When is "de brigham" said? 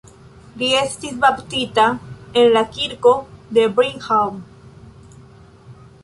3.57-4.41